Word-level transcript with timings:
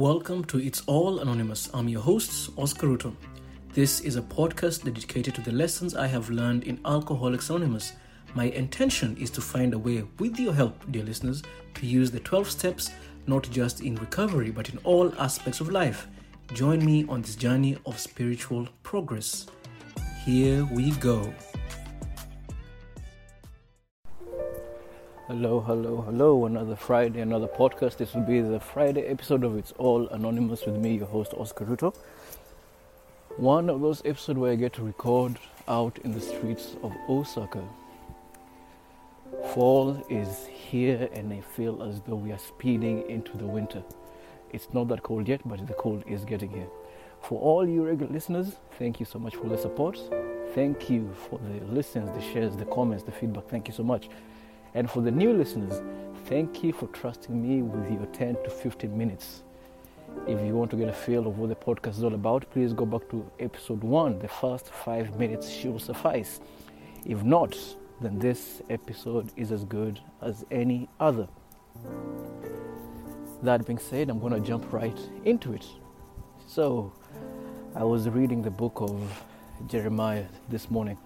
Welcome 0.00 0.44
to 0.44 0.58
It's 0.58 0.82
All 0.86 1.18
Anonymous. 1.18 1.68
I'm 1.74 1.86
your 1.86 2.00
host, 2.00 2.52
Oscar 2.56 2.86
Ruto. 2.86 3.14
This 3.74 4.00
is 4.00 4.16
a 4.16 4.22
podcast 4.22 4.82
dedicated 4.82 5.34
to 5.34 5.42
the 5.42 5.52
lessons 5.52 5.94
I 5.94 6.06
have 6.06 6.30
learned 6.30 6.64
in 6.64 6.80
Alcoholics 6.86 7.50
Anonymous. 7.50 7.92
My 8.34 8.44
intention 8.44 9.14
is 9.18 9.28
to 9.32 9.42
find 9.42 9.74
a 9.74 9.78
way, 9.78 10.04
with 10.18 10.40
your 10.40 10.54
help, 10.54 10.90
dear 10.90 11.04
listeners, 11.04 11.42
to 11.74 11.84
use 11.84 12.10
the 12.10 12.20
12 12.20 12.50
steps 12.50 12.90
not 13.26 13.42
just 13.50 13.82
in 13.82 13.94
recovery 13.96 14.50
but 14.50 14.70
in 14.70 14.78
all 14.84 15.14
aspects 15.20 15.60
of 15.60 15.68
life. 15.68 16.08
Join 16.54 16.82
me 16.82 17.04
on 17.06 17.20
this 17.20 17.36
journey 17.36 17.76
of 17.84 17.98
spiritual 17.98 18.68
progress. 18.82 19.48
Here 20.24 20.64
we 20.64 20.92
go. 20.92 21.30
Hello, 25.30 25.60
hello, 25.60 26.00
hello. 26.00 26.44
Another 26.44 26.74
Friday, 26.74 27.20
another 27.20 27.46
podcast. 27.46 27.98
This 27.98 28.14
will 28.14 28.22
be 28.22 28.40
the 28.40 28.58
Friday 28.58 29.02
episode 29.02 29.44
of 29.44 29.56
It's 29.56 29.70
All 29.78 30.08
Anonymous 30.08 30.66
with 30.66 30.74
me, 30.74 30.96
your 30.96 31.06
host, 31.06 31.34
Oscar 31.34 31.66
Ruto. 31.66 31.94
One 33.36 33.70
of 33.70 33.80
those 33.80 34.02
episodes 34.04 34.40
where 34.40 34.50
I 34.50 34.56
get 34.56 34.72
to 34.72 34.82
record 34.82 35.38
out 35.68 35.96
in 36.02 36.10
the 36.10 36.20
streets 36.20 36.74
of 36.82 36.92
Osaka. 37.08 37.62
Fall 39.54 40.04
is 40.10 40.46
here, 40.46 41.08
and 41.12 41.32
I 41.32 41.42
feel 41.42 41.80
as 41.80 42.00
though 42.00 42.16
we 42.16 42.32
are 42.32 42.38
speeding 42.38 43.08
into 43.08 43.38
the 43.38 43.46
winter. 43.46 43.84
It's 44.52 44.74
not 44.74 44.88
that 44.88 45.04
cold 45.04 45.28
yet, 45.28 45.42
but 45.44 45.64
the 45.64 45.74
cold 45.74 46.02
is 46.08 46.24
getting 46.24 46.50
here. 46.50 46.66
For 47.22 47.40
all 47.40 47.68
you 47.68 47.84
regular 47.84 48.12
listeners, 48.12 48.56
thank 48.80 48.98
you 48.98 49.06
so 49.06 49.20
much 49.20 49.36
for 49.36 49.48
the 49.48 49.56
support. 49.56 49.96
Thank 50.56 50.90
you 50.90 51.14
for 51.28 51.38
the 51.38 51.64
listens, 51.72 52.10
the 52.16 52.32
shares, 52.32 52.56
the 52.56 52.64
comments, 52.64 53.04
the 53.04 53.12
feedback. 53.12 53.46
Thank 53.46 53.68
you 53.68 53.74
so 53.74 53.84
much. 53.84 54.08
And 54.74 54.90
for 54.90 55.00
the 55.00 55.10
new 55.10 55.32
listeners, 55.32 55.82
thank 56.26 56.62
you 56.62 56.72
for 56.72 56.86
trusting 56.88 57.40
me 57.40 57.62
with 57.62 57.90
your 57.90 58.06
10 58.06 58.36
to 58.44 58.50
15 58.50 58.96
minutes. 58.96 59.42
If 60.26 60.40
you 60.44 60.54
want 60.54 60.70
to 60.72 60.76
get 60.76 60.88
a 60.88 60.92
feel 60.92 61.26
of 61.26 61.38
what 61.38 61.48
the 61.48 61.56
podcast 61.56 61.98
is 61.98 62.04
all 62.04 62.14
about, 62.14 62.48
please 62.50 62.72
go 62.72 62.86
back 62.86 63.08
to 63.10 63.28
episode 63.40 63.82
one. 63.82 64.18
The 64.18 64.28
first 64.28 64.66
five 64.68 65.18
minutes 65.18 65.48
should 65.48 65.80
suffice. 65.80 66.40
If 67.04 67.22
not, 67.22 67.56
then 68.00 68.18
this 68.18 68.62
episode 68.70 69.32
is 69.36 69.50
as 69.50 69.64
good 69.64 70.00
as 70.22 70.44
any 70.50 70.88
other. 71.00 71.28
That 73.42 73.66
being 73.66 73.78
said, 73.78 74.10
I'm 74.10 74.20
going 74.20 74.32
to 74.32 74.40
jump 74.40 74.72
right 74.72 74.98
into 75.24 75.52
it. 75.52 75.66
So, 76.46 76.92
I 77.74 77.84
was 77.84 78.08
reading 78.08 78.42
the 78.42 78.50
book 78.50 78.80
of 78.80 79.24
Jeremiah 79.66 80.26
this 80.48 80.70
morning. 80.70 80.98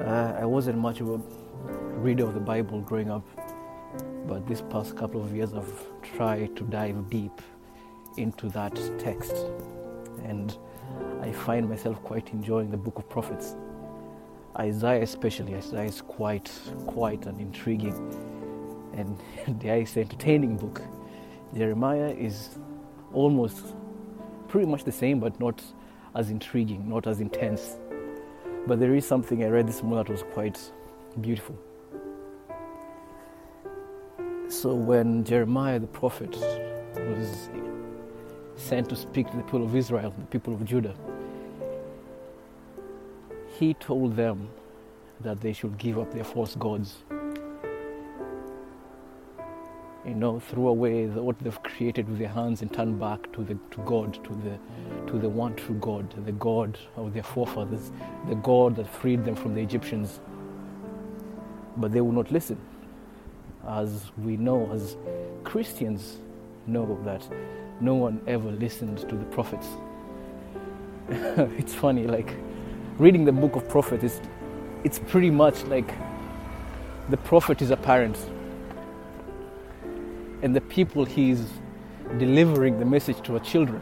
Uh, 0.00 0.36
I 0.38 0.44
wasn't 0.44 0.78
much 0.78 1.00
of 1.00 1.08
a 1.10 1.20
reader 2.00 2.24
of 2.24 2.34
the 2.34 2.40
Bible 2.40 2.80
growing 2.80 3.10
up, 3.10 3.26
but 4.26 4.46
this 4.46 4.62
past 4.70 4.96
couple 4.96 5.22
of 5.22 5.34
years 5.34 5.54
I've 5.54 5.86
tried 6.02 6.56
to 6.56 6.64
dive 6.64 7.10
deep 7.10 7.40
into 8.16 8.48
that 8.50 8.74
text, 8.98 9.34
and 10.24 10.56
I 11.20 11.32
find 11.32 11.68
myself 11.68 12.02
quite 12.02 12.30
enjoying 12.30 12.70
the 12.70 12.76
book 12.76 12.98
of 12.98 13.08
prophets. 13.08 13.56
Isaiah, 14.58 15.02
especially, 15.02 15.54
Isaiah 15.54 15.84
is 15.84 16.00
quite, 16.00 16.50
quite 16.86 17.26
an 17.26 17.38
intriguing 17.38 17.94
and 18.94 19.60
dare 19.60 19.76
I 19.76 19.84
say 19.84 20.00
entertaining 20.00 20.56
book. 20.56 20.82
Jeremiah 21.54 22.10
is 22.10 22.58
almost 23.12 23.74
pretty 24.48 24.66
much 24.66 24.84
the 24.84 24.92
same, 24.92 25.20
but 25.20 25.38
not 25.38 25.62
as 26.14 26.30
intriguing, 26.30 26.88
not 26.88 27.06
as 27.06 27.20
intense. 27.20 27.76
But 28.66 28.80
there 28.80 28.94
is 28.94 29.06
something 29.06 29.44
I 29.44 29.48
read 29.48 29.68
this 29.68 29.82
morning 29.82 30.04
that 30.04 30.10
was 30.10 30.24
quite 30.34 30.58
beautiful. 31.20 31.58
So 34.48 34.74
when 34.74 35.24
Jeremiah 35.24 35.78
the 35.78 35.86
prophet 35.86 36.34
was 36.96 37.50
sent 38.56 38.88
to 38.88 38.96
speak 38.96 39.30
to 39.30 39.36
the 39.36 39.42
people 39.42 39.64
of 39.64 39.76
Israel, 39.76 40.14
the 40.18 40.26
people 40.26 40.54
of 40.54 40.64
Judah, 40.64 40.94
he 43.58 43.74
told 43.74 44.16
them 44.16 44.48
that 45.20 45.40
they 45.40 45.52
should 45.52 45.76
give 45.78 45.98
up 45.98 46.12
their 46.12 46.24
false 46.24 46.54
gods. 46.54 46.98
You 50.06 50.14
know, 50.14 50.40
throw 50.40 50.68
away 50.68 51.06
the, 51.06 51.22
what 51.22 51.38
they've 51.40 51.62
created 51.62 52.08
with 52.08 52.18
their 52.18 52.28
hands 52.28 52.62
and 52.62 52.72
turn 52.72 52.98
back 52.98 53.30
to 53.32 53.42
the 53.42 53.54
to 53.72 53.82
God, 53.84 54.14
to 54.24 54.34
the 54.34 54.58
to 55.10 55.18
the 55.18 55.28
one 55.28 55.54
true 55.56 55.74
God, 55.76 56.08
the 56.24 56.32
God 56.32 56.78
of 56.96 57.12
their 57.12 57.22
forefathers, 57.22 57.92
the 58.28 58.36
God 58.36 58.76
that 58.76 58.86
freed 58.86 59.24
them 59.24 59.34
from 59.34 59.54
the 59.54 59.60
Egyptians. 59.60 60.20
But 61.78 61.92
they 61.92 62.02
will 62.02 62.12
not 62.12 62.30
listen. 62.30 62.58
As 63.66 64.10
we 64.18 64.36
know, 64.36 64.70
as 64.72 64.96
Christians 65.44 66.18
know 66.66 66.98
that 67.04 67.26
no 67.80 67.94
one 67.94 68.20
ever 68.26 68.50
listened 68.50 68.98
to 69.08 69.14
the 69.14 69.24
prophets. 69.26 69.66
it's 71.08 71.74
funny, 71.74 72.06
like 72.06 72.34
reading 72.98 73.24
the 73.24 73.32
book 73.32 73.56
of 73.56 73.66
prophets, 73.68 74.04
is 74.04 74.20
it's 74.84 74.98
pretty 74.98 75.30
much 75.30 75.64
like 75.64 75.90
the 77.08 77.16
prophet 77.16 77.62
is 77.62 77.70
a 77.70 77.76
parent 77.76 78.18
and 80.42 80.54
the 80.54 80.60
people 80.60 81.04
he's 81.04 81.46
delivering 82.18 82.78
the 82.78 82.84
message 82.84 83.20
to 83.22 83.36
are 83.36 83.40
children 83.40 83.80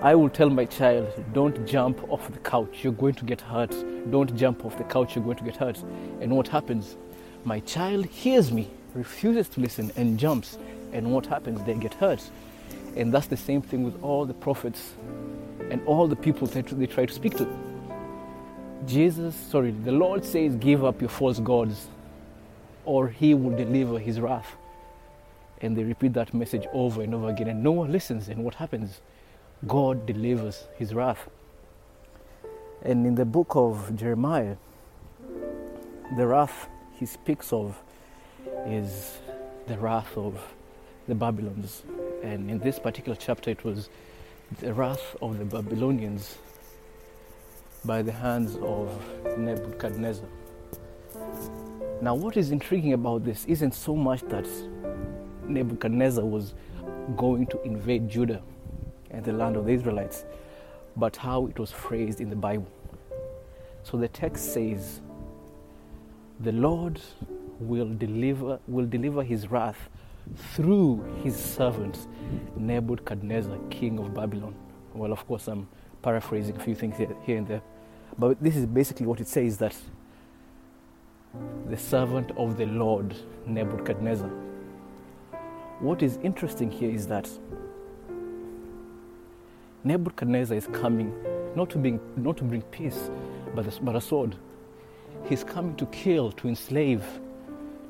i 0.00 0.14
will 0.14 0.30
tell 0.30 0.48
my 0.48 0.64
child 0.64 1.08
don't 1.32 1.66
jump 1.66 2.08
off 2.08 2.30
the 2.30 2.38
couch. 2.38 2.82
You're 2.82 2.92
going 2.92 3.14
to 3.14 3.24
get 3.24 3.40
hurt. 3.40 3.74
Don't 4.12 4.34
jump 4.36 4.64
off 4.64 4.78
the 4.78 4.84
couch. 4.84 5.16
You're 5.16 5.24
going 5.24 5.38
to 5.38 5.44
get 5.44 5.56
hurt. 5.56 5.82
And 6.20 6.36
what 6.36 6.46
happens? 6.46 6.96
My 7.44 7.58
child 7.60 8.06
hears 8.06 8.52
me 8.52 8.70
refuses 8.94 9.48
to 9.50 9.60
listen 9.60 9.90
and 9.96 10.16
jumps. 10.16 10.56
And 10.92 11.12
what 11.12 11.26
happens? 11.26 11.62
They 11.64 11.74
get 11.74 11.94
hurt. 11.94 12.22
And 12.96 13.12
that's 13.12 13.26
the 13.26 13.36
same 13.36 13.60
thing 13.60 13.82
with 13.82 14.00
all 14.02 14.24
the 14.24 14.34
prophets 14.34 14.92
and 15.70 15.84
all 15.84 16.06
the 16.06 16.16
people 16.16 16.46
that 16.46 16.66
they 16.66 16.86
try 16.86 17.04
to 17.04 17.12
speak 17.12 17.36
to. 17.38 17.48
Jesus, 18.86 19.34
sorry, 19.34 19.72
the 19.72 19.92
Lord 19.92 20.24
says, 20.24 20.54
give 20.56 20.84
up 20.84 21.00
your 21.00 21.10
false 21.10 21.40
gods 21.40 21.88
or 22.84 23.08
he 23.08 23.34
will 23.34 23.56
deliver 23.56 23.98
his 23.98 24.20
wrath. 24.20 24.56
And 25.60 25.76
they 25.76 25.82
repeat 25.82 26.12
that 26.12 26.32
message 26.32 26.66
over 26.72 27.02
and 27.02 27.12
over 27.14 27.28
again, 27.28 27.48
and 27.48 27.64
no 27.64 27.72
one 27.72 27.90
listens. 27.90 28.28
And 28.28 28.44
what 28.44 28.54
happens? 28.54 29.00
God 29.66 30.06
delivers 30.06 30.64
his 30.76 30.94
wrath. 30.94 31.28
And 32.82 33.06
in 33.06 33.16
the 33.16 33.24
book 33.24 33.56
of 33.56 33.96
Jeremiah, 33.96 34.56
the 36.16 36.26
wrath 36.26 36.68
he 36.94 37.06
speaks 37.06 37.52
of 37.52 37.82
is 38.66 39.18
the 39.66 39.76
wrath 39.76 40.16
of 40.16 40.40
the 41.08 41.14
Babylons. 41.14 41.82
And 42.22 42.50
in 42.50 42.58
this 42.60 42.78
particular 42.78 43.16
chapter, 43.16 43.50
it 43.50 43.64
was 43.64 43.90
the 44.60 44.72
wrath 44.72 45.16
of 45.20 45.38
the 45.38 45.44
Babylonians 45.44 46.38
by 47.84 48.02
the 48.02 48.12
hands 48.12 48.56
of 48.62 48.90
Nebuchadnezzar. 49.36 50.28
Now, 52.00 52.14
what 52.14 52.36
is 52.36 52.52
intriguing 52.52 52.92
about 52.92 53.24
this 53.24 53.44
isn't 53.46 53.74
so 53.74 53.96
much 53.96 54.22
that 54.28 54.46
Nebuchadnezzar 55.46 56.24
was 56.24 56.54
going 57.16 57.46
to 57.48 57.60
invade 57.62 58.08
Judah 58.08 58.40
and 59.10 59.24
the 59.24 59.32
land 59.32 59.56
of 59.56 59.66
the 59.66 59.72
Israelites, 59.72 60.24
but 60.96 61.16
how 61.16 61.46
it 61.46 61.58
was 61.58 61.70
phrased 61.70 62.20
in 62.20 62.30
the 62.30 62.36
Bible. 62.36 62.68
So 63.82 63.96
the 63.96 64.08
text 64.08 64.52
says, 64.52 65.00
"The 66.40 66.52
Lord 66.52 67.00
will 67.60 67.92
deliver 67.94 68.58
will 68.68 68.86
deliver 68.86 69.22
his 69.22 69.50
wrath 69.50 69.88
through 70.36 71.02
his 71.22 71.36
servant 71.36 72.06
Nebuchadnezzar, 72.56 73.58
king 73.70 73.98
of 73.98 74.12
Babylon." 74.14 74.54
Well, 74.94 75.12
of 75.12 75.26
course, 75.26 75.48
I'm 75.48 75.68
paraphrasing 76.02 76.56
a 76.56 76.60
few 76.60 76.74
things 76.74 76.96
here, 76.96 77.14
here 77.22 77.38
and 77.38 77.46
there. 77.46 77.62
But 78.18 78.42
this 78.42 78.56
is 78.56 78.66
basically 78.66 79.06
what 79.06 79.20
it 79.20 79.28
says 79.28 79.58
that 79.58 79.76
the 81.68 81.76
servant 81.76 82.30
of 82.36 82.56
the 82.56 82.66
Lord, 82.66 83.14
Nebuchadnezzar. 83.46 84.30
What 85.80 86.02
is 86.02 86.18
interesting 86.22 86.70
here 86.70 86.90
is 86.90 87.06
that 87.06 87.30
Nebuchadnezzar 89.88 90.54
is 90.54 90.66
coming 90.66 91.14
not 91.56 91.70
to 91.70 91.78
bring, 91.78 91.98
not 92.18 92.36
to 92.36 92.44
bring 92.44 92.60
peace, 92.60 93.10
but 93.54 93.66
a, 93.66 93.82
but 93.82 93.96
a 93.96 94.00
sword. 94.02 94.36
He's 95.24 95.42
coming 95.42 95.76
to 95.76 95.86
kill, 95.86 96.30
to 96.32 96.48
enslave, 96.48 97.02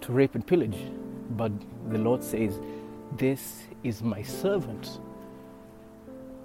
to 0.03 0.13
rape 0.13 0.37
and 0.37 0.47
pillage. 0.47 0.79
But 1.31 1.51
the 1.91 1.99
Lord 1.99 2.23
says, 2.23 2.61
This 3.17 3.65
is 3.83 4.01
my 4.01 4.23
servant. 4.23 5.01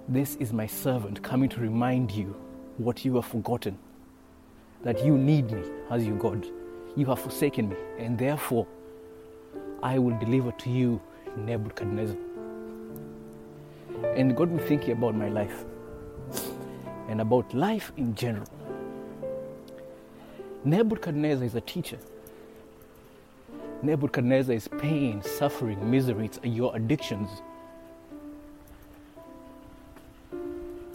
This 0.08 0.34
is 0.40 0.52
my 0.52 0.66
servant 0.66 1.22
coming 1.22 1.48
to 1.50 1.60
remind 1.60 2.10
you 2.10 2.34
what 2.78 3.04
you 3.04 3.14
have 3.14 3.26
forgotten. 3.26 3.78
That 4.82 5.04
you 5.04 5.16
need 5.16 5.52
me 5.52 5.62
as 5.88 6.04
your 6.04 6.16
God. 6.16 6.44
You 6.96 7.06
have 7.06 7.20
forsaken 7.20 7.68
me, 7.68 7.76
and 7.96 8.18
therefore 8.18 8.66
I 9.84 10.00
will 10.00 10.18
deliver 10.18 10.50
to 10.50 10.68
you 10.68 11.00
Nebuchadnezzar. 11.36 12.33
And 14.16 14.36
got 14.36 14.48
me 14.48 14.62
thinking 14.62 14.92
about 14.92 15.16
my 15.16 15.28
life 15.28 15.64
and 17.08 17.20
about 17.20 17.52
life 17.52 17.92
in 17.96 18.14
general. 18.14 18.46
Nebuchadnezzar 20.64 21.44
is 21.44 21.54
a 21.56 21.60
teacher. 21.60 21.98
Nebuchadnezzar 23.82 24.54
is 24.54 24.68
pain, 24.78 25.20
suffering, 25.22 25.90
misery, 25.90 26.26
it's 26.26 26.38
your 26.44 26.74
addictions. 26.76 27.28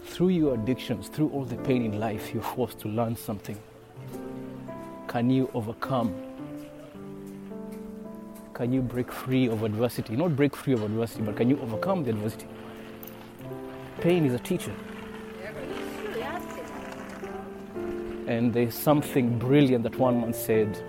Through 0.04 0.30
your 0.30 0.54
addictions, 0.54 1.08
through 1.08 1.28
all 1.28 1.44
the 1.44 1.56
pain 1.56 1.84
in 1.84 2.00
life, 2.00 2.32
you're 2.34 2.42
forced 2.42 2.80
to 2.80 2.88
learn 2.88 3.16
something. 3.16 3.58
Can 5.08 5.30
you 5.30 5.50
overcome? 5.54 6.14
Can 8.54 8.72
you 8.72 8.80
break 8.82 9.12
free 9.12 9.46
of 9.48 9.62
adversity? 9.62 10.16
Not 10.16 10.36
break 10.36 10.56
free 10.56 10.72
of 10.72 10.82
adversity, 10.82 11.22
but 11.22 11.36
can 11.36 11.48
you 11.48 11.60
overcome 11.60 12.02
the 12.02 12.10
adversity? 12.10 12.46
Pain 14.00 14.24
is 14.24 14.32
a 14.32 14.38
teacher. 14.38 14.74
And 18.26 18.54
there's 18.54 18.74
something 18.74 19.38
brilliant 19.38 19.82
that 19.82 19.98
one 19.98 20.22
man 20.22 20.32
said 20.32 20.82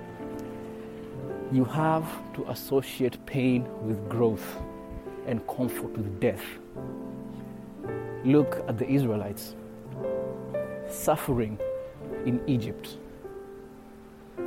you 1.52 1.66
have 1.66 2.06
to 2.36 2.50
associate 2.50 3.25
pain 3.25 3.68
with 3.86 4.08
growth 4.08 4.46
and 5.28 5.46
comfort 5.46 5.92
with 5.98 6.22
death. 6.22 6.44
Look 8.24 8.63
at 8.69 8.78
the 8.78 8.88
Israelites 8.88 9.56
suffering 10.90 11.60
in 12.25 12.42
Egypt. 12.48 12.98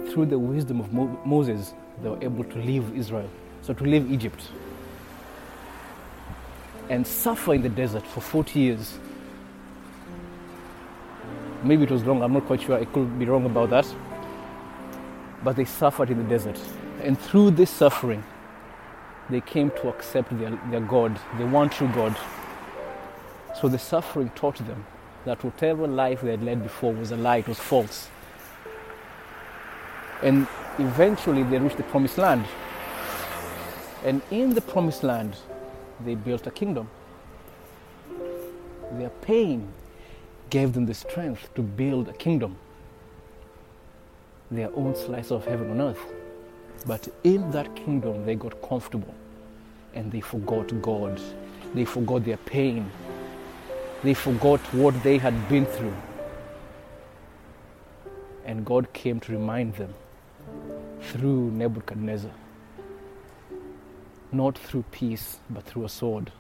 Through 0.09 0.27
the 0.27 0.39
wisdom 0.39 0.81
of 0.81 0.91
Mo- 0.91 1.21
Moses, 1.27 1.75
they 2.03 2.09
were 2.09 2.23
able 2.23 2.45
to 2.45 2.59
leave 2.61 2.97
Israel, 2.97 3.29
so 3.61 3.75
to 3.75 3.85
leave 3.85 4.11
Egypt 4.11 4.49
and 6.89 7.07
suffer 7.07 7.55
in 7.55 7.63
the 7.63 7.69
desert 7.69 8.07
for 8.07 8.21
40 8.21 8.61
years. 8.61 8.99
Maybe 11.63 11.85
it 11.85 11.91
was 11.91 12.03
wrong, 12.03 12.23
I'm 12.23 12.33
not 12.33 12.47
quite 12.47 12.63
sure, 12.63 12.79
I 12.79 12.85
could 12.85 13.19
be 13.19 13.25
wrong 13.25 13.47
about 13.47 13.71
that. 13.71 13.87
But 15.43 15.57
they 15.57 15.65
suffered 15.65 16.11
in 16.11 16.19
the 16.19 16.25
desert. 16.25 16.59
And 17.03 17.19
through 17.19 17.53
this 17.53 17.71
suffering, 17.71 18.23
they 19.31 19.41
came 19.41 19.71
to 19.71 19.89
accept 19.89 20.37
their, 20.39 20.59
their 20.71 20.81
God, 20.81 21.19
the 21.39 21.47
one 21.47 21.71
true 21.71 21.89
God. 21.95 22.17
So 23.61 23.69
the 23.69 23.79
suffering 23.79 24.31
taught 24.35 24.57
them 24.59 24.85
that 25.25 25.43
whatever 25.43 25.87
life 25.87 26.21
they 26.21 26.33
had 26.33 26.43
led 26.43 26.63
before 26.63 26.93
was 26.93 27.11
a 27.11 27.17
lie, 27.17 27.39
it 27.39 27.49
was 27.49 27.59
false. 27.59 28.09
And 30.23 30.47
eventually 30.79 31.43
they 31.45 31.59
reached 31.59 31.77
the 31.77 31.83
promised 31.85 32.19
land. 32.19 32.45
And 34.05 34.21
in 34.31 34.55
the 34.55 34.61
promised 34.61 35.03
land, 35.03 35.37
they 36.05 36.15
built 36.15 36.47
a 36.47 36.51
kingdom. 36.51 36.89
Their 38.93 39.11
pain 39.11 39.69
gave 40.51 40.73
them 40.73 40.87
the 40.87 40.95
strength 40.95 41.53
to 41.55 41.63
build 41.63 42.09
a 42.09 42.13
kingdom, 42.13 42.57
their 44.51 44.71
own 44.77 44.95
slice 44.95 45.31
of 45.31 45.45
heaven 45.45 45.71
on 45.71 45.81
earth. 45.81 46.01
But 46.87 47.09
in 47.25 47.51
that 47.53 47.75
kingdom, 47.75 48.27
they 48.27 48.35
got 48.35 48.61
comfortable 48.63 49.15
and 49.95 50.11
they 50.13 50.21
forgot 50.21 50.83
God. 50.83 51.21
They 51.75 51.85
forgot 51.85 52.25
their 52.25 52.37
pain. 52.37 52.91
They 54.03 54.15
forgot 54.15 54.61
what 54.75 55.03
they 55.03 55.19
had 55.19 55.49
been 55.49 55.67
through. 55.67 55.97
And 58.45 58.65
God 58.65 58.93
came 58.93 59.19
to 59.21 59.33
remind 59.33 59.75
them 59.75 59.95
through 61.01 61.51
Nebuchadnezzar. 61.53 62.31
Not 64.35 64.59
through 64.59 64.83
peace, 64.91 65.39
but 65.49 65.63
through 65.63 65.85
a 65.85 65.89
sword. 65.89 66.33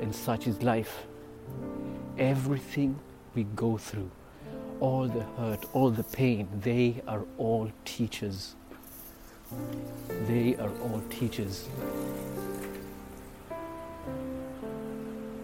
And 0.00 0.14
such 0.14 0.46
is 0.46 0.62
life. 0.62 1.02
Everything 2.18 3.00
we 3.34 3.42
go 3.56 3.76
through, 3.76 4.08
all 4.78 5.08
the 5.08 5.24
hurt, 5.36 5.64
all 5.72 5.90
the 5.90 6.04
pain, 6.04 6.46
they 6.60 7.02
are 7.08 7.24
all 7.36 7.72
teachers. 7.84 8.54
They 10.28 10.54
are 10.54 10.70
all 10.84 11.02
teachers. 11.10 11.66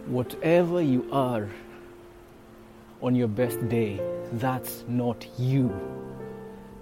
Whatever 0.07 0.81
you 0.81 1.09
are 1.11 1.49
on 3.03 3.17
your 3.17 3.27
best 3.27 3.69
day, 3.69 4.01
that's 4.35 4.85
not 4.87 5.27
you. 5.37 5.75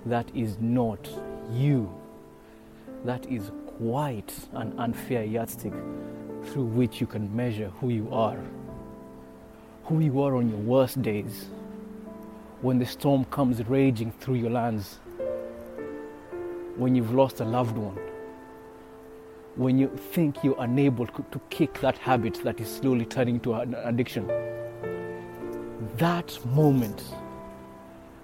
That 0.04 0.30
is 0.34 0.58
not 0.60 1.08
you. 1.50 2.03
That 3.04 3.26
is 3.30 3.50
quite 3.78 4.32
an 4.54 4.72
unfair 4.78 5.24
yardstick 5.24 5.74
through 6.44 6.64
which 6.64 7.02
you 7.02 7.06
can 7.06 7.34
measure 7.36 7.70
who 7.80 7.90
you 7.90 8.08
are. 8.10 8.38
Who 9.84 10.00
you 10.00 10.22
are 10.22 10.36
on 10.36 10.48
your 10.48 10.58
worst 10.58 11.02
days, 11.02 11.46
when 12.62 12.78
the 12.78 12.86
storm 12.86 13.26
comes 13.26 13.62
raging 13.68 14.10
through 14.10 14.36
your 14.36 14.50
lands, 14.50 15.00
when 16.76 16.94
you've 16.94 17.12
lost 17.12 17.40
a 17.40 17.44
loved 17.44 17.76
one, 17.76 17.98
when 19.56 19.78
you 19.78 19.88
think 20.12 20.42
you're 20.42 20.60
unable 20.60 21.06
to 21.06 21.40
kick 21.50 21.80
that 21.82 21.98
habit 21.98 22.40
that 22.42 22.58
is 22.58 22.74
slowly 22.74 23.04
turning 23.04 23.38
to 23.40 23.52
an 23.52 23.74
addiction. 23.74 24.26
That 25.98 26.38
moment 26.46 27.04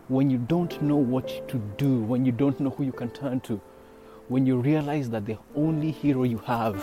when 0.08 0.28
you 0.30 0.38
don't 0.38 0.80
know 0.82 0.96
what 0.96 1.46
to 1.48 1.58
do, 1.76 2.00
when 2.00 2.24
you 2.24 2.32
don't 2.32 2.58
know 2.58 2.70
who 2.70 2.84
you 2.84 2.92
can 2.92 3.10
turn 3.10 3.40
to, 3.40 3.60
when 4.30 4.46
you 4.46 4.56
realize 4.56 5.10
that 5.10 5.26
the 5.26 5.36
only 5.54 5.90
hero 5.90 6.22
you 6.22 6.38
have 6.38 6.82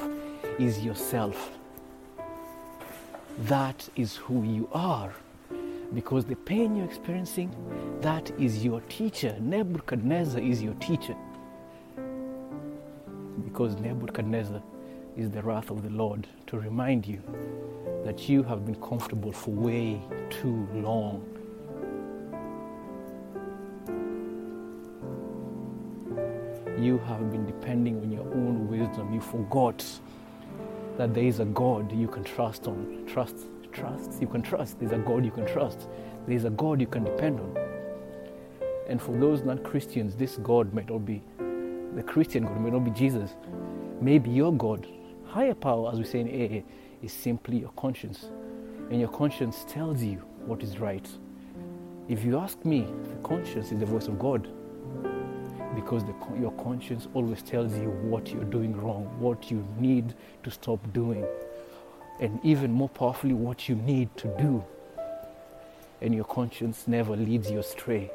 is 0.59 0.83
yourself. 0.85 1.49
That 3.39 3.89
is 3.95 4.15
who 4.15 4.44
you 4.44 4.69
are. 4.71 5.11
Because 5.95 6.25
the 6.25 6.35
pain 6.35 6.75
you're 6.75 6.85
experiencing, 6.85 7.49
that 8.01 8.29
is 8.39 8.63
your 8.63 8.81
teacher. 8.81 9.35
Nebuchadnezzar 9.39 10.41
is 10.41 10.61
your 10.61 10.75
teacher 10.75 11.15
because 13.57 13.75
Nebuchadnezzar 13.77 14.61
is 15.15 15.31
the 15.31 15.41
wrath 15.41 15.71
of 15.71 15.81
the 15.81 15.89
Lord 15.89 16.27
to 16.45 16.59
remind 16.59 17.07
you 17.07 17.21
that 18.05 18.29
you 18.29 18.44
have 18.44 18.67
been 18.67 18.75
comfortable 18.75 19.31
for 19.31 19.49
way 19.49 19.99
too 20.29 20.67
long. 20.73 21.36
You 26.87 26.99
have 26.99 27.29
been 27.33 27.45
depending 27.45 27.99
on 28.01 28.13
your 28.13 28.23
own 28.23 28.69
wisdom. 28.69 29.13
You 29.13 29.19
forgot 29.19 29.83
that 30.97 31.13
there 31.13 31.25
is 31.25 31.41
a 31.41 31.45
God 31.45 31.91
you 31.91 32.07
can 32.07 32.23
trust 32.23 32.65
on. 32.65 33.03
Trust, 33.05 33.35
trust, 33.73 34.21
you 34.21 34.27
can 34.27 34.41
trust. 34.41 34.79
There's 34.79 34.93
a 34.93 34.97
God 34.97 35.25
you 35.25 35.31
can 35.31 35.45
trust. 35.45 35.89
There's 36.29 36.45
a 36.45 36.49
God 36.49 36.79
you 36.79 36.87
can 36.87 37.03
depend 37.03 37.41
on. 37.41 37.57
And 38.87 39.01
for 39.01 39.11
those 39.17 39.41
non 39.43 39.57
Christians, 39.57 40.15
this 40.15 40.37
God 40.37 40.73
might 40.73 40.89
not 40.89 40.99
be 40.99 41.21
the 41.93 42.03
Christian 42.03 42.45
God, 42.45 42.61
may 42.61 42.69
not 42.69 42.85
be 42.85 42.91
Jesus. 42.91 43.35
Maybe 43.99 44.29
your 44.29 44.53
God, 44.53 44.87
higher 45.25 45.55
power, 45.55 45.91
as 45.91 45.99
we 45.99 46.05
say 46.05 46.21
in 46.21 46.29
AA, 46.29 46.63
is 47.03 47.11
simply 47.11 47.57
your 47.57 47.71
conscience. 47.71 48.29
And 48.89 48.97
your 48.97 49.09
conscience 49.09 49.65
tells 49.67 50.01
you 50.01 50.19
what 50.45 50.63
is 50.63 50.79
right. 50.79 51.06
If 52.07 52.23
you 52.23 52.39
ask 52.39 52.63
me, 52.63 52.87
the 53.09 53.27
conscience 53.27 53.73
is 53.73 53.79
the 53.81 53.85
voice 53.85 54.07
of 54.07 54.17
God. 54.17 54.47
Because 55.77 56.03
the, 56.03 56.13
your 56.39 56.51
conscience 56.63 57.07
always 57.13 57.41
tells 57.41 57.73
you 57.77 57.89
what 58.11 58.31
you're 58.33 58.51
doing 58.57 58.75
wrong, 58.75 59.03
what 59.19 59.51
you 59.51 59.65
need 59.77 60.13
to 60.43 60.51
stop 60.51 60.79
doing, 60.91 61.25
and 62.19 62.39
even 62.43 62.71
more 62.71 62.89
powerfully, 62.89 63.33
what 63.33 63.69
you 63.69 63.75
need 63.75 64.09
to 64.17 64.27
do. 64.37 64.63
And 66.01 66.13
your 66.13 66.25
conscience 66.25 66.87
never 66.87 67.15
leads 67.15 67.49
you 67.49 67.59
astray. 67.59 68.11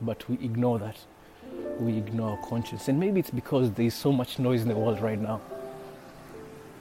but 0.00 0.28
we 0.28 0.36
ignore 0.36 0.78
that. 0.78 0.96
We 1.78 1.96
ignore 1.96 2.30
our 2.32 2.46
conscience. 2.48 2.88
And 2.88 2.98
maybe 2.98 3.20
it's 3.20 3.30
because 3.30 3.70
there 3.72 3.86
is 3.86 3.94
so 3.94 4.12
much 4.12 4.38
noise 4.38 4.62
in 4.62 4.68
the 4.68 4.76
world 4.76 5.00
right 5.00 5.20
now. 5.20 5.40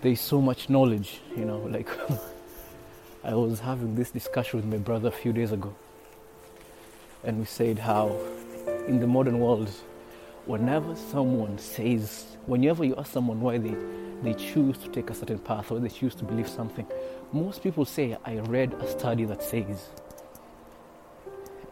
There 0.02 0.12
is 0.12 0.22
so 0.22 0.42
much 0.42 0.70
knowledge, 0.70 1.22
you 1.36 1.46
know, 1.46 1.60
like 1.60 1.90
I 3.24 3.34
was 3.34 3.60
having 3.60 3.96
this 3.96 4.12
discussion 4.12 4.60
with 4.60 4.66
my 4.66 4.78
brother 4.78 5.10
a 5.10 5.12
few 5.12 5.34
days 5.34 5.52
ago. 5.52 5.76
And 7.24 7.40
we 7.40 7.46
said 7.46 7.80
how 7.80 8.18
in 8.88 9.00
the 9.00 9.08
modern 9.08 9.40
world, 9.40 9.70
whenever 10.46 10.96
someone 10.96 11.58
says, 11.58 12.38
whenever 12.46 12.84
you 12.84 12.96
ask 12.98 13.12
someone 13.12 13.42
why 13.42 13.58
they, 13.58 13.76
they 14.24 14.34
choose 14.34 14.78
to 14.80 14.90
take 14.90 15.10
a 15.10 15.14
certain 15.14 15.40
path 15.40 15.72
or 15.72 15.80
they 15.80 15.90
choose 15.90 16.16
to 16.16 16.24
believe 16.24 16.48
something, 16.48 16.86
most 17.32 17.62
people 17.62 17.86
say, 17.86 18.18
I 18.26 18.38
read 18.40 18.74
a 18.74 18.88
study 18.90 19.26
that 19.26 19.44
says. 19.44 19.90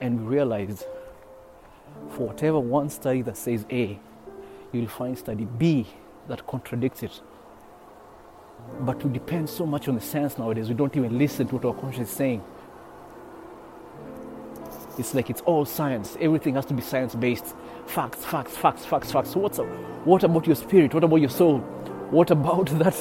And 0.01 0.21
we 0.21 0.35
realized 0.35 0.85
for 2.11 2.27
whatever 2.27 2.59
one 2.59 2.89
study 2.89 3.21
that 3.23 3.37
says 3.37 3.65
A, 3.71 3.99
you'll 4.71 4.87
find 4.87 5.17
study 5.17 5.45
B 5.45 5.87
that 6.27 6.45
contradicts 6.45 7.03
it. 7.03 7.21
But 8.81 9.03
we 9.03 9.11
depend 9.11 9.49
so 9.49 9.65
much 9.65 9.87
on 9.87 9.95
the 9.95 10.01
science 10.01 10.37
nowadays, 10.37 10.67
we 10.67 10.75
don't 10.75 10.95
even 10.95 11.17
listen 11.17 11.47
to 11.47 11.55
what 11.55 11.65
our 11.65 11.73
conscience 11.73 12.09
is 12.09 12.15
saying. 12.15 12.43
It's 14.99 15.15
like 15.15 15.29
it's 15.29 15.41
all 15.41 15.65
science. 15.65 16.17
Everything 16.21 16.55
has 16.55 16.65
to 16.67 16.73
be 16.73 16.81
science 16.81 17.15
based. 17.15 17.55
Facts, 17.87 18.25
facts, 18.25 18.57
facts, 18.57 18.85
facts, 18.85 19.11
facts. 19.11 19.31
So 19.31 19.39
what's? 19.41 19.59
What 20.05 20.23
about 20.23 20.47
your 20.47 20.55
spirit? 20.55 20.93
What 20.93 21.03
about 21.03 21.17
your 21.17 21.29
soul? 21.29 21.59
What 22.11 22.31
about 22.31 22.67
that 22.79 22.95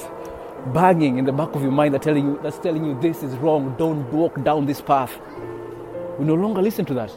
banging 0.75 1.19
in 1.19 1.25
the 1.27 1.33
back 1.33 1.55
of 1.55 1.63
your 1.63 1.73
mind 1.73 1.95
that 1.95 2.03
telling 2.03 2.27
you 2.27 2.41
that's 2.43 2.59
telling 2.59 2.85
you 2.85 3.01
this 3.01 3.23
is 3.23 3.35
wrong, 3.37 3.75
don't 3.79 4.11
walk 4.13 4.43
down 4.45 4.67
this 4.67 4.81
path? 4.81 5.19
We 6.19 6.27
no 6.27 6.35
longer 6.35 6.63
listen 6.63 6.85
to 6.87 6.95
that. 6.95 7.13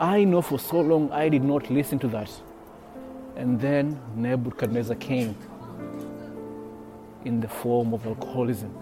I 0.00 0.24
know 0.24 0.42
for 0.42 0.58
so 0.58 0.80
long 0.80 1.10
I 1.12 1.28
did 1.28 1.44
not 1.44 1.70
listen 1.70 1.98
to 2.00 2.08
that. 2.08 2.30
And 3.36 3.60
then 3.60 4.00
Nebuchadnezzar 4.16 4.96
came. 4.96 5.36
in 7.24 7.40
the 7.40 7.48
form 7.48 7.94
of 7.94 8.06
alcoholism. 8.06 8.74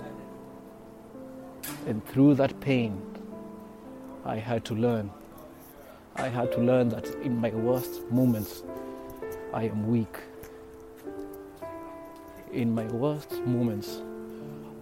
And 1.86 2.04
through 2.06 2.36
that 2.36 2.60
pain, 2.60 3.00
I 4.26 4.36
had 4.36 4.64
to 4.66 4.74
learn. 4.74 5.10
I 6.16 6.28
had 6.28 6.50
to 6.52 6.58
learn 6.58 6.88
that 6.88 7.06
in 7.22 7.38
my 7.38 7.50
worst 7.50 8.10
moments, 8.10 8.62
I 9.52 9.64
am 9.64 9.86
weak. 9.86 10.16
In 12.50 12.74
my 12.74 12.86
worst 12.86 13.32
moments, 13.44 14.00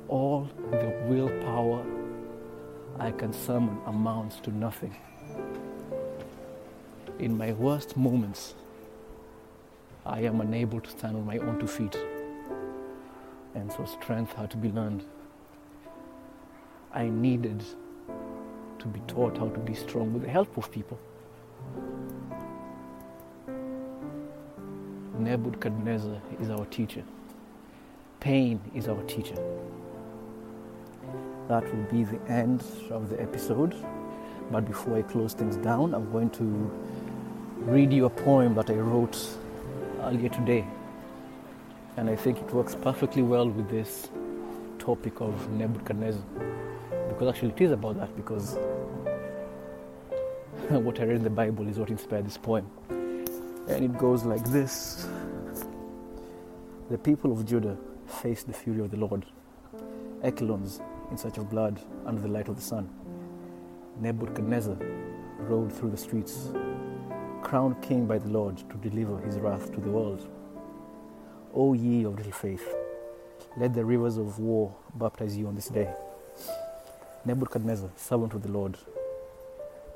all 0.06 0.48
the 0.70 0.94
willpower 1.08 1.84
I 3.00 3.10
can 3.10 3.32
summon 3.32 3.78
amounts 3.86 4.38
to 4.40 4.50
nothing. 4.50 4.94
In 7.18 7.36
my 7.36 7.52
worst 7.52 7.96
moments, 7.96 8.54
I 10.06 10.20
am 10.20 10.40
unable 10.40 10.80
to 10.80 10.90
stand 10.90 11.16
on 11.16 11.26
my 11.26 11.38
own 11.38 11.58
two 11.58 11.66
feet. 11.66 11.96
And 13.56 13.72
so 13.72 13.86
strength 13.86 14.34
had 14.34 14.50
to 14.52 14.56
be 14.56 14.70
learned. 14.70 15.04
I 16.94 17.08
needed 17.08 17.64
to 18.82 18.88
be 18.88 19.00
taught 19.06 19.38
how 19.38 19.48
to 19.48 19.60
be 19.60 19.74
strong 19.74 20.12
with 20.12 20.22
the 20.22 20.28
help 20.28 20.56
of 20.56 20.70
people. 20.70 20.98
Nebuchadnezzar 25.18 26.20
is 26.40 26.50
our 26.50 26.64
teacher. 26.66 27.04
Pain 28.18 28.60
is 28.74 28.88
our 28.88 29.02
teacher. 29.04 29.36
That 31.48 31.64
will 31.72 31.84
be 31.84 32.02
the 32.02 32.20
end 32.28 32.64
of 32.90 33.08
the 33.08 33.22
episode. 33.22 33.76
But 34.50 34.66
before 34.66 34.98
I 34.98 35.02
close 35.02 35.32
things 35.32 35.56
down, 35.56 35.94
I'm 35.94 36.10
going 36.10 36.30
to 36.30 36.44
read 37.60 37.92
you 37.92 38.06
a 38.06 38.10
poem 38.10 38.54
that 38.56 38.68
I 38.68 38.74
wrote 38.74 39.16
earlier 40.00 40.28
today. 40.28 40.66
And 41.96 42.10
I 42.10 42.16
think 42.16 42.38
it 42.38 42.52
works 42.52 42.74
perfectly 42.74 43.22
well 43.22 43.48
with 43.48 43.70
this 43.70 44.08
topic 44.80 45.20
of 45.20 45.50
Nebuchadnezzar. 45.50 46.22
Because 47.22 47.36
actually, 47.36 47.50
it 47.50 47.60
is 47.60 47.70
about 47.70 47.96
that, 47.98 48.16
because 48.16 48.54
what 50.70 50.98
I 50.98 51.04
read 51.04 51.18
in 51.18 51.22
the 51.22 51.30
Bible 51.30 51.68
is 51.68 51.78
what 51.78 51.88
inspired 51.88 52.26
this 52.26 52.36
poem. 52.36 52.68
And 52.88 53.84
it 53.84 53.96
goes 53.96 54.24
like 54.24 54.44
this 54.46 55.06
The 56.90 56.98
people 56.98 57.30
of 57.30 57.46
Judah 57.46 57.76
faced 58.08 58.48
the 58.48 58.52
fury 58.52 58.80
of 58.80 58.90
the 58.90 58.96
Lord, 58.96 59.24
Echelons 60.24 60.80
in 61.12 61.16
search 61.16 61.38
of 61.38 61.48
blood 61.48 61.80
under 62.06 62.20
the 62.20 62.26
light 62.26 62.48
of 62.48 62.56
the 62.56 62.62
sun. 62.62 62.90
Nebuchadnezzar 64.00 64.76
rode 65.38 65.72
through 65.72 65.90
the 65.90 65.96
streets, 65.96 66.48
crowned 67.40 67.80
king 67.82 68.04
by 68.04 68.18
the 68.18 68.30
Lord 68.30 68.56
to 68.68 68.76
deliver 68.78 69.20
his 69.20 69.38
wrath 69.38 69.72
to 69.72 69.80
the 69.80 69.90
world. 69.90 70.28
O 71.54 71.74
ye 71.74 72.04
of 72.04 72.16
little 72.16 72.32
faith, 72.32 72.74
let 73.56 73.74
the 73.74 73.84
rivers 73.84 74.16
of 74.16 74.40
war 74.40 74.74
baptize 74.96 75.36
you 75.36 75.46
on 75.46 75.54
this 75.54 75.68
day. 75.68 75.88
Nebuchadnezzar, 77.24 77.88
servant 77.94 78.34
of 78.34 78.42
the 78.42 78.50
Lord, 78.50 78.76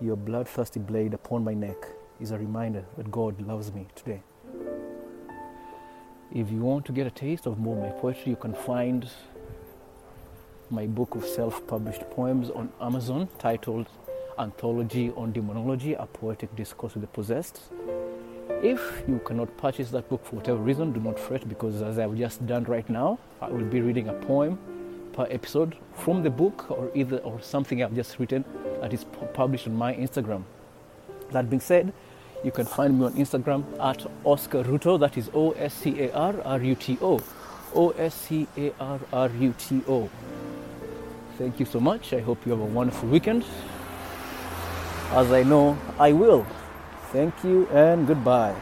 your 0.00 0.14
bloodthirsty 0.14 0.78
blade 0.78 1.12
upon 1.12 1.42
my 1.42 1.54
neck 1.54 1.76
is 2.20 2.30
a 2.30 2.38
reminder 2.38 2.84
that 2.96 3.10
God 3.10 3.40
loves 3.44 3.72
me 3.72 3.88
today. 3.96 4.22
If 6.32 6.52
you 6.52 6.60
want 6.60 6.84
to 6.86 6.92
get 6.92 7.04
a 7.04 7.10
taste 7.10 7.46
of 7.46 7.58
more 7.58 7.76
of 7.76 7.82
my 7.82 8.00
poetry, 8.00 8.30
you 8.30 8.36
can 8.36 8.54
find 8.54 9.08
my 10.70 10.86
book 10.86 11.16
of 11.16 11.24
self 11.24 11.66
published 11.66 12.08
poems 12.10 12.48
on 12.50 12.72
Amazon 12.80 13.28
titled 13.40 13.88
Anthology 14.38 15.10
on 15.16 15.32
Demonology 15.32 15.94
A 15.94 16.06
Poetic 16.06 16.54
Discourse 16.54 16.94
with 16.94 17.00
the 17.00 17.08
Possessed. 17.08 17.60
If 18.62 19.02
you 19.08 19.20
cannot 19.26 19.56
purchase 19.56 19.90
that 19.90 20.08
book 20.08 20.24
for 20.24 20.36
whatever 20.36 20.58
reason, 20.58 20.92
do 20.92 21.00
not 21.00 21.18
fret 21.18 21.48
because, 21.48 21.82
as 21.82 21.98
I've 21.98 22.16
just 22.16 22.46
done 22.46 22.62
right 22.64 22.88
now, 22.88 23.18
I 23.42 23.48
will 23.48 23.64
be 23.64 23.80
reading 23.80 24.10
a 24.10 24.12
poem 24.12 24.75
per 25.16 25.26
episode 25.30 25.76
from 25.94 26.22
the 26.22 26.30
book 26.30 26.70
or 26.70 26.90
either 26.94 27.18
or 27.18 27.40
something 27.40 27.82
I've 27.82 27.94
just 27.94 28.18
written 28.18 28.44
that 28.80 28.92
is 28.92 29.04
published 29.32 29.66
on 29.66 29.74
my 29.74 29.94
Instagram. 29.94 30.44
That 31.30 31.48
being 31.50 31.60
said, 31.60 31.92
you 32.44 32.50
can 32.50 32.66
find 32.66 32.98
me 32.98 33.06
on 33.06 33.14
Instagram 33.14 33.64
at 33.80 34.06
Oscar 34.24 34.62
Ruto, 34.62 35.00
that 35.00 35.16
is 35.16 35.30
O 35.34 35.52
S 35.52 35.74
C 35.74 36.00
A 36.02 36.12
R 36.12 36.34
R 36.44 36.62
U 36.62 36.74
T 36.74 36.98
O. 37.00 37.20
O 37.74 37.90
S 37.90 38.14
C 38.14 38.46
A 38.56 38.72
R 38.78 39.00
R 39.12 39.30
U 39.40 39.54
T 39.58 39.82
O. 39.88 40.08
Thank 41.38 41.60
you 41.60 41.66
so 41.66 41.80
much. 41.80 42.12
I 42.12 42.20
hope 42.20 42.44
you 42.46 42.52
have 42.52 42.60
a 42.60 42.64
wonderful 42.64 43.08
weekend. 43.08 43.44
As 45.10 45.32
I 45.32 45.42
know 45.42 45.76
I 45.98 46.12
will. 46.12 46.46
Thank 47.12 47.44
you 47.44 47.66
and 47.68 48.06
goodbye. 48.06 48.54